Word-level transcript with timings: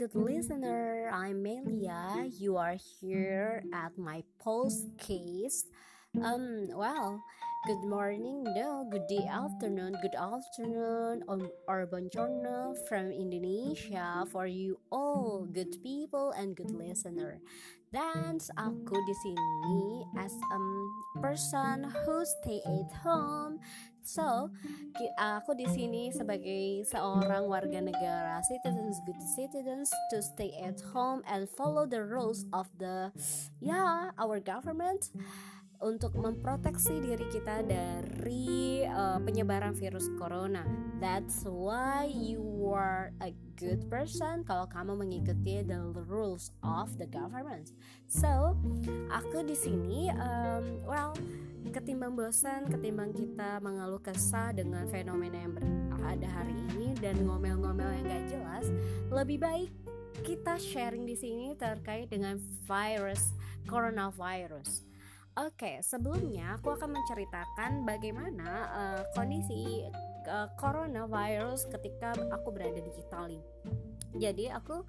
good 0.00 0.16
listener. 0.16 1.12
I'm 1.12 1.42
Melia. 1.44 2.24
You 2.40 2.56
are 2.56 2.80
here 2.80 3.60
at 3.68 3.92
my 4.00 4.24
post 4.40 4.96
case. 4.96 5.68
Um, 6.16 6.72
well, 6.72 7.20
good 7.66 7.84
morning, 7.84 8.48
no, 8.56 8.88
good 8.88 9.04
day, 9.12 9.28
afternoon, 9.28 10.00
good 10.00 10.16
afternoon, 10.16 11.20
um, 11.28 11.52
or 11.68 11.84
buongiorno 11.84 12.80
from 12.88 13.12
Indonesia 13.12 14.24
for 14.32 14.48
you 14.48 14.80
all, 14.88 15.44
good 15.52 15.76
people 15.84 16.32
and 16.32 16.56
good 16.56 16.72
listener. 16.72 17.44
Dan 17.92 18.40
aku 18.56 18.96
di 19.04 19.14
sini 19.20 19.84
as 20.16 20.32
a 20.32 20.60
person 21.20 21.84
who 21.84 22.24
stay 22.40 22.64
at 22.64 22.88
home 23.04 23.60
So, 24.10 24.50
aku 25.14 25.54
di 25.54 25.70
sini 25.70 26.10
sebagai 26.10 26.82
seorang 26.82 27.46
warga 27.46 27.78
negara, 27.78 28.42
citizens, 28.42 28.98
good 29.06 29.22
citizens, 29.38 29.86
to 30.10 30.18
stay 30.18 30.50
at 30.58 30.82
home 30.90 31.22
and 31.30 31.46
follow 31.46 31.86
the 31.86 32.02
rules 32.02 32.42
of 32.50 32.66
the, 32.82 33.14
yeah, 33.62 34.10
our 34.18 34.42
government 34.42 35.14
untuk 35.78 36.18
memproteksi 36.18 36.98
diri 37.00 37.22
kita 37.30 37.62
dari 37.62 38.82
uh, 38.82 39.22
penyebaran 39.22 39.78
virus 39.78 40.10
corona. 40.18 40.66
That's 40.98 41.46
why 41.46 42.10
you 42.10 42.42
are 42.66 43.14
a 43.22 43.30
good 43.54 43.86
person 43.86 44.42
kalau 44.42 44.66
kamu 44.66 45.06
mengikuti 45.06 45.62
the 45.62 45.78
rules 46.10 46.50
of 46.66 46.98
the 46.98 47.06
government. 47.06 47.70
So, 48.10 48.58
aku 49.08 49.46
di 49.46 49.54
sini, 49.54 50.10
um, 50.18 50.82
well 50.82 51.14
ketimbang 51.68 52.16
bosan, 52.16 52.64
ketimbang 52.72 53.12
kita 53.12 53.60
mengeluh 53.60 54.00
kesah 54.00 54.56
dengan 54.56 54.88
fenomena 54.88 55.36
yang 55.36 55.54
ada 56.00 56.28
hari 56.32 56.56
ini 56.72 56.96
dan 56.96 57.20
ngomel-ngomel 57.28 57.92
yang 58.00 58.04
gak 58.08 58.24
jelas, 58.32 58.66
lebih 59.12 59.36
baik 59.36 59.70
kita 60.24 60.56
sharing 60.56 61.04
di 61.04 61.16
sini 61.16 61.52
terkait 61.60 62.08
dengan 62.08 62.40
virus 62.64 63.36
coronavirus. 63.68 64.88
Oke, 65.38 65.78
sebelumnya 65.84 66.58
aku 66.58 66.74
akan 66.74 66.90
menceritakan 66.90 67.86
bagaimana 67.86 68.48
uh, 68.72 69.02
kondisi 69.14 69.86
uh, 70.26 70.48
coronavirus 70.58 71.70
ketika 71.70 72.16
aku 72.34 72.50
berada 72.50 72.82
di 72.82 72.92
Italia 72.98 73.44
jadi 74.14 74.58
aku 74.58 74.82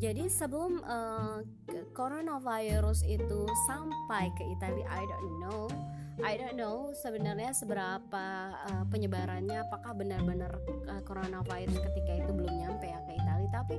jadi 0.00 0.28
sebelum 0.28 0.80
uh, 0.84 1.44
coronavirus 1.92 3.04
itu 3.04 3.44
sampai 3.68 4.32
ke 4.36 4.44
Italia 4.52 4.86
I 4.88 5.02
don't 5.04 5.36
know. 5.40 5.68
I 6.22 6.38
don't 6.38 6.54
know 6.54 6.94
sebenarnya 6.94 7.50
seberapa 7.50 8.26
uh, 8.54 8.84
penyebarannya 8.86 9.66
apakah 9.66 9.98
benar-benar 9.98 10.62
uh, 10.86 11.02
coronavirus 11.02 11.74
ketika 11.90 12.22
itu 12.22 12.30
belum 12.30 12.54
nyampe 12.54 12.86
ya 12.86 13.02
ke 13.02 13.18
Italia. 13.18 13.50
Tapi 13.50 13.76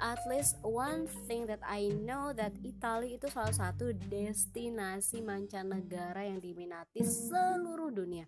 at 0.00 0.20
least 0.24 0.56
one 0.64 1.04
thing 1.28 1.44
that 1.44 1.60
I 1.60 1.92
know 1.92 2.32
that 2.32 2.56
Italia 2.64 3.20
itu 3.20 3.28
salah 3.28 3.52
satu 3.52 3.92
destinasi 4.08 5.20
mancanegara 5.20 6.24
yang 6.24 6.40
diminati 6.40 7.04
seluruh 7.04 7.92
dunia. 7.92 8.24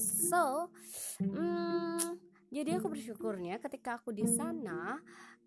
So 0.00 0.72
hmm, 1.20 2.16
jadi 2.54 2.78
aku 2.78 2.86
bersyukurnya 2.86 3.58
ketika 3.58 3.98
aku 3.98 4.14
di 4.14 4.24
sana 4.30 5.02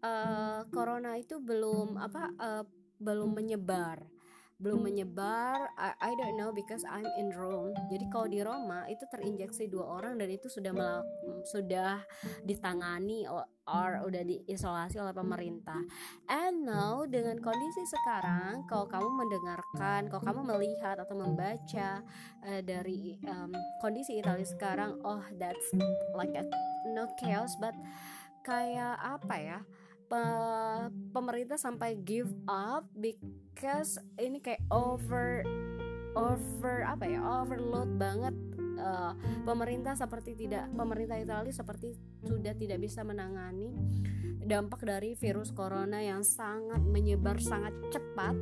uh, 0.08 0.60
corona 0.72 1.20
itu 1.20 1.38
belum 1.44 2.00
apa 2.00 2.24
uh, 2.40 2.64
belum 2.98 3.36
menyebar. 3.36 4.08
Belum 4.58 4.90
menyebar 4.90 5.70
I, 5.78 5.94
I 6.02 6.12
don't 6.18 6.34
know 6.34 6.50
because 6.50 6.82
I'm 6.90 7.06
in 7.22 7.30
Rome. 7.30 7.78
Jadi 7.94 8.10
kalau 8.10 8.26
di 8.26 8.42
Roma 8.42 8.90
itu 8.90 9.06
terinjeksi 9.06 9.70
dua 9.70 10.02
orang 10.02 10.18
dan 10.18 10.34
itu 10.34 10.50
sudah 10.50 10.74
melak, 10.74 11.06
sudah 11.46 12.02
ditangani 12.42 13.30
or, 13.30 13.46
or 13.70 14.02
udah 14.10 14.26
diisolasi 14.26 14.98
oleh 14.98 15.14
pemerintah. 15.14 15.78
And 16.26 16.66
now 16.66 17.06
dengan 17.06 17.38
kondisi 17.38 17.86
sekarang 17.86 18.66
kalau 18.66 18.90
kamu 18.90 19.30
mendengarkan 19.30 20.10
kalau 20.10 20.24
kamu 20.26 20.42
melihat 20.50 20.98
atau 21.06 21.14
membaca 21.14 22.02
uh, 22.42 22.62
dari 22.66 23.22
um, 23.30 23.54
kondisi 23.78 24.18
Italia 24.18 24.42
sekarang 24.42 24.98
oh 25.06 25.22
that's 25.38 25.70
like 26.18 26.34
a 26.34 26.42
no 26.98 27.06
chaos 27.22 27.54
but 27.62 27.78
kayak 28.42 28.98
apa 29.06 29.36
ya 29.38 29.60
pe 30.08 30.24
pemerintah 31.12 31.60
sampai 31.60 32.00
give 32.02 32.32
up 32.48 32.88
because 32.96 34.00
ini 34.16 34.40
kayak 34.40 34.64
over 34.72 35.44
over 36.16 36.88
apa 36.88 37.06
ya 37.06 37.20
overload 37.20 38.00
banget 38.00 38.34
uh, 38.80 39.14
pemerintah 39.44 39.94
seperti 39.94 40.48
tidak 40.48 40.72
pemerintah 40.74 41.20
Italia 41.20 41.54
seperti 41.54 41.94
sudah 42.24 42.56
tidak 42.56 42.80
bisa 42.80 43.04
menangani 43.04 43.76
dampak 44.48 44.88
dari 44.88 45.12
virus 45.20 45.52
corona 45.52 46.00
yang 46.00 46.24
sangat 46.24 46.80
menyebar 46.80 47.36
sangat 47.44 47.76
cepat 47.92 48.36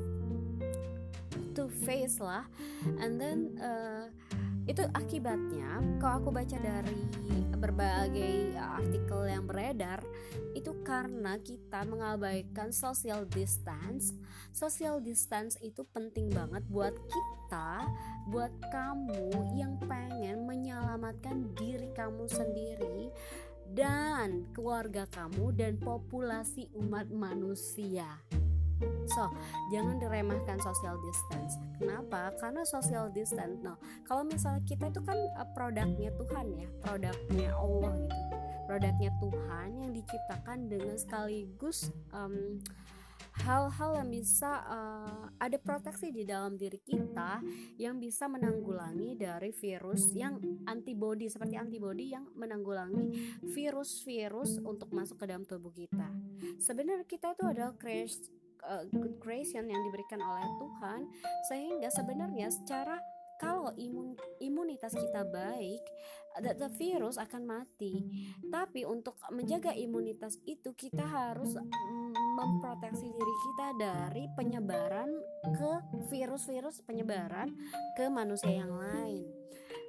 to 1.56 1.72
face 1.72 2.20
lah. 2.20 2.46
And 3.00 3.18
then 3.18 3.58
uh, 3.58 4.12
itu 4.66 4.82
akibatnya 4.98 5.78
kalau 6.02 6.26
aku 6.26 6.30
baca 6.34 6.58
dari 6.58 7.06
berbagai 7.66 8.54
artikel 8.58 9.26
yang 9.26 9.46
beredar 9.46 10.02
itu 10.54 10.72
karena 10.86 11.38
kita 11.42 11.84
mengabaikan 11.86 12.70
social 12.72 13.26
distance. 13.28 14.16
Social 14.56 15.02
distance 15.02 15.60
itu 15.60 15.84
penting 15.90 16.32
banget 16.32 16.64
buat 16.70 16.94
kita 16.94 17.86
buat 18.30 18.54
kamu 18.74 19.54
yang 19.58 19.78
pengen 19.86 20.50
menyelamatkan 20.50 21.54
diri 21.58 21.90
kamu 21.94 22.26
sendiri 22.26 23.14
dan 23.74 24.46
keluarga 24.54 25.06
kamu 25.10 25.54
dan 25.54 25.78
populasi 25.82 26.70
umat 26.78 27.10
manusia 27.10 28.08
So, 29.08 29.32
jangan 29.72 30.02
diremehkan 30.02 30.60
social 30.60 31.00
distance. 31.00 31.56
Kenapa? 31.80 32.36
Karena 32.42 32.68
social 32.68 33.08
distance. 33.14 33.56
No, 33.64 33.80
kalau 34.04 34.28
misalnya 34.28 34.62
kita 34.68 34.92
itu 34.92 35.02
kan 35.06 35.16
uh, 35.40 35.48
produknya 35.56 36.12
Tuhan 36.20 36.46
ya, 36.60 36.68
produknya 36.84 37.50
Allah 37.56 37.94
gitu. 38.04 38.18
Produknya 38.66 39.12
Tuhan 39.22 39.70
yang 39.78 39.92
diciptakan 39.94 40.58
dengan 40.68 40.98
sekaligus 40.98 41.94
um, 42.10 42.58
hal-hal 43.44 44.00
yang 44.00 44.10
bisa 44.10 44.64
uh, 44.64 45.28
ada 45.38 45.60
proteksi 45.60 46.10
di 46.16 46.24
dalam 46.24 46.56
diri 46.56 46.80
kita 46.80 47.44
yang 47.76 48.00
bisa 48.00 48.32
menanggulangi 48.32 49.20
dari 49.20 49.52
virus 49.52 50.16
yang 50.16 50.40
antibody 50.66 51.28
seperti 51.28 51.60
antibody 51.60 52.16
yang 52.16 52.24
menanggulangi 52.32 53.36
virus-virus 53.44 54.64
untuk 54.64 54.88
masuk 54.96 55.20
ke 55.20 55.26
dalam 55.28 55.44
tubuh 55.44 55.74
kita. 55.76 56.08
Sebenarnya 56.64 57.04
kita 57.04 57.36
itu 57.36 57.44
adalah 57.44 57.76
uh, 58.66 58.84
good 58.92 59.22
creation 59.22 59.70
yang 59.70 59.82
diberikan 59.90 60.20
oleh 60.22 60.46
Tuhan 60.60 61.02
sehingga 61.50 61.90
sebenarnya 61.94 62.50
secara 62.50 62.98
kalau 63.36 63.72
imun 63.76 64.16
imunitas 64.40 64.96
kita 64.96 65.28
baik, 65.28 65.84
the, 66.40 66.56
the 66.56 66.70
virus 66.80 67.20
akan 67.20 67.44
mati. 67.44 68.00
Tapi 68.48 68.88
untuk 68.88 69.20
menjaga 69.28 69.76
imunitas 69.76 70.40
itu 70.48 70.72
kita 70.72 71.04
harus 71.04 71.52
memproteksi 72.16 73.12
diri 73.12 73.36
kita 73.52 73.68
dari 73.76 74.24
penyebaran 74.40 75.12
ke 75.52 75.72
virus-virus 76.12 76.84
penyebaran 76.88 77.52
ke 78.00 78.08
manusia 78.08 78.56
yang 78.56 78.72
lain. 78.72 79.28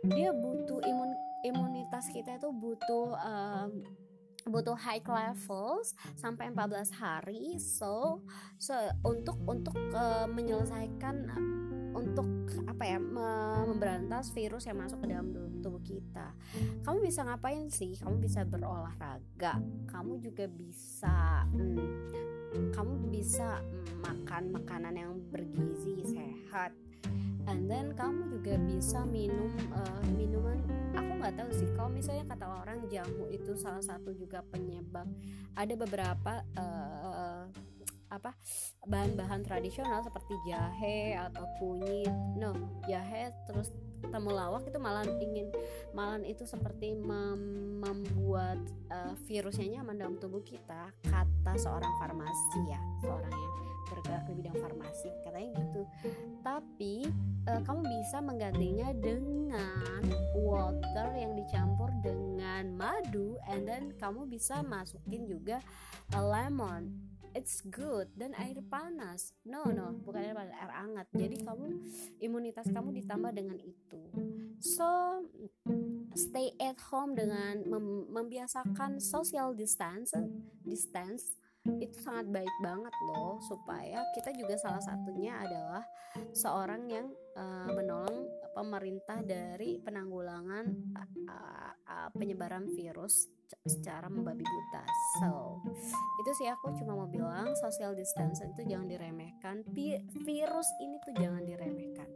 Dia 0.06 0.34
butuh 0.34 0.82
imun 0.82 1.10
imunitas 1.47 2.10
kita 2.10 2.43
itu 2.43 2.50
butuh 2.50 3.14
um, 3.14 3.70
butuh 4.46 4.78
high 4.78 5.02
levels 5.02 5.98
sampai 6.14 6.54
14 6.54 6.94
hari 6.94 7.58
so 7.58 8.22
so 8.62 8.74
untuk 9.02 9.34
untuk 9.42 9.74
uh, 9.90 10.30
menyelesaikan 10.30 11.26
untuk 11.96 12.28
apa 12.68 12.84
ya 12.84 12.98
memberantas 13.00 14.28
virus 14.36 14.68
yang 14.68 14.76
masuk 14.76 15.00
ke 15.00 15.16
dalam 15.16 15.32
tubuh 15.64 15.80
kita. 15.80 16.36
Kamu 16.84 17.00
bisa 17.00 17.24
ngapain 17.24 17.72
sih? 17.72 17.96
Kamu 17.96 18.20
bisa 18.20 18.44
berolahraga. 18.44 19.58
Kamu 19.88 20.20
juga 20.20 20.44
bisa 20.44 21.49
hmm, 21.49 22.70
kamu 22.76 23.08
bisa 23.08 23.64
makan 24.04 24.54
makanan 24.54 24.94
yang 24.94 25.12
bergizi 25.32 26.04
sehat. 26.04 26.76
And 27.46 27.70
then 27.70 27.96
kamu 27.96 28.38
juga 28.38 28.60
bisa 28.60 29.02
minum 29.08 29.54
uh, 29.72 30.06
kalau 31.87 32.03
misalnya 32.03 32.27
kata 32.27 32.50
orang 32.50 32.83
jamu 32.91 33.31
itu 33.31 33.55
salah 33.55 33.79
satu 33.79 34.11
juga 34.11 34.43
penyebab. 34.50 35.06
Ada 35.55 35.79
beberapa 35.79 36.43
uh, 36.59 37.47
apa 38.11 38.35
bahan-bahan 38.83 39.47
tradisional 39.47 40.03
seperti 40.03 40.35
jahe 40.50 41.15
atau 41.15 41.47
kunyit. 41.62 42.11
No 42.35 42.59
jahe 42.91 43.31
terus 43.47 43.71
temulawak 44.03 44.67
itu 44.67 44.83
malah 44.83 45.06
ingin 45.06 45.47
malah 45.94 46.19
itu 46.27 46.43
seperti 46.43 46.99
mem 46.99 47.79
membuat 47.79 48.59
uh, 48.91 49.15
virusnya 49.31 49.79
nyaman 49.79 49.94
dalam 49.94 50.19
tubuh 50.19 50.43
kita 50.43 50.91
kata 51.06 51.55
seorang 51.55 51.94
farmasi 52.03 52.67
ya 52.67 52.83
seorang 52.99 53.31
yang 53.31 53.55
bergerak 53.94 54.27
di 54.27 54.33
bidang 54.43 54.59
farmasi. 54.59 55.06
Katanya 55.23 55.55
gitu. 55.55 55.83
Tapi 56.43 56.94
uh, 57.46 57.60
kamu 57.62 57.82
bisa 57.87 58.19
menggantinya 58.20 58.90
dengan 58.98 60.02
water 60.34 61.08
yang 61.14 61.32
dicampur 61.38 61.88
dengan 62.02 62.75
madu 62.75 63.38
and 63.48 63.64
then 63.66 63.94
kamu 63.96 64.26
bisa 64.26 64.60
masukin 64.66 65.25
juga 65.26 65.62
uh, 66.14 66.25
lemon. 66.26 66.93
It's 67.37 67.60
good. 67.69 68.08
Dan 68.16 68.32
air 68.32 68.56
panas. 68.64 69.37
No 69.44 69.69
no 69.69 69.93
bukan 70.00 70.25
air 70.25 70.32
panas 70.32 70.56
air 70.56 70.72
hangat. 70.72 71.06
Jadi 71.12 71.44
kamu 71.44 71.66
imunitas 72.25 72.64
kamu 72.72 72.96
ditambah 73.04 73.28
dengan 73.37 73.60
itu. 73.60 74.00
So 74.56 75.20
stay 76.16 76.56
at 76.56 76.81
home 76.88 77.12
dengan 77.12 77.60
mem 77.69 78.08
membiasakan 78.08 79.04
social 79.04 79.52
distance 79.52 80.16
distance 80.64 81.37
itu 81.82 81.98
sangat 82.00 82.26
baik 82.30 82.54
banget 82.62 82.94
loh 83.10 83.38
supaya 83.42 84.02
kita 84.14 84.30
juga 84.34 84.54
salah 84.58 84.82
satunya 84.82 85.36
adalah 85.38 85.84
seorang 86.32 86.88
yang 86.88 87.06
uh, 87.36 87.68
menolong 87.74 88.28
pemerintah 88.56 89.20
dari 89.20 89.76
penanggulangan 89.84 90.64
uh, 90.96 91.72
uh, 91.86 92.08
penyebaran 92.16 92.72
virus 92.72 93.28
secara 93.66 94.10
membabi 94.10 94.42
buta. 94.42 94.82
So, 95.22 95.62
itu 96.24 96.30
sih 96.42 96.48
aku 96.50 96.74
cuma 96.82 96.98
mau 96.98 97.06
bilang 97.06 97.54
social 97.54 97.94
distance 97.94 98.42
itu 98.42 98.66
jangan 98.66 98.90
diremehkan. 98.90 99.62
virus 100.26 100.68
ini 100.82 100.96
tuh 101.06 101.14
jangan 101.14 101.46
diremehkan. 101.46 102.08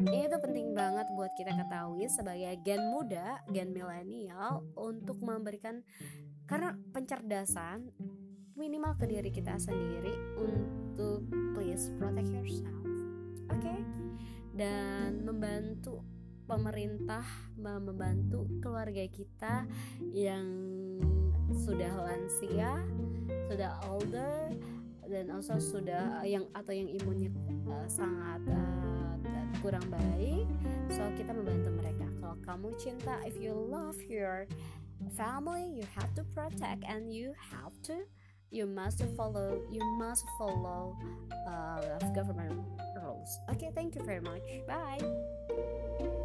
Ini 0.00 0.32
tuh 0.32 0.40
penting 0.40 0.72
banget 0.72 1.04
buat 1.12 1.32
kita 1.36 1.52
ketahui 1.52 2.08
sebagai 2.08 2.56
gen 2.64 2.80
muda, 2.88 3.44
gen 3.52 3.76
milenial 3.76 4.64
untuk 4.72 5.20
memberikan 5.20 5.84
karena 6.48 6.74
pencerdasan 6.90 7.92
minimal 8.60 8.92
ke 9.00 9.08
diri 9.08 9.32
kita 9.32 9.56
sendiri 9.56 10.12
untuk 10.36 11.24
please 11.56 11.88
protect 11.96 12.28
yourself 12.28 12.84
oke 13.48 13.56
okay? 13.56 13.80
dan 14.52 15.24
membantu 15.24 16.04
pemerintah 16.44 17.24
membantu 17.56 18.44
keluarga 18.60 19.08
kita 19.08 19.64
yang 20.12 20.44
sudah 21.56 21.88
lansia 22.04 22.84
sudah 23.48 23.80
older 23.88 24.52
dan 25.08 25.32
also 25.32 25.56
sudah 25.56 26.20
yang 26.28 26.44
atau 26.52 26.76
yang 26.76 26.92
imunnya 26.92 27.32
uh, 27.64 27.88
sangat 27.88 28.44
uh, 28.52 29.16
kurang 29.64 29.82
baik 29.88 30.44
so 30.92 31.00
kita 31.16 31.32
membantu 31.32 31.72
mereka 31.80 32.06
kalau 32.20 32.36
kamu 32.44 32.68
cinta 32.76 33.16
if 33.24 33.40
you 33.40 33.56
love 33.56 33.96
your 34.04 34.44
family 35.16 35.80
you 35.80 35.86
have 35.96 36.12
to 36.12 36.22
protect 36.36 36.84
and 36.84 37.08
you 37.08 37.32
have 37.40 37.72
to 37.80 38.04
you 38.50 38.66
must 38.66 39.02
follow 39.16 39.62
you 39.70 39.84
must 39.98 40.24
follow 40.38 40.96
uh, 41.48 41.98
government 42.14 42.60
rules. 43.02 43.38
Okay 43.50 43.70
thank 43.74 43.94
you 43.94 44.02
very 44.04 44.20
much. 44.20 44.42
Bye 44.66 46.20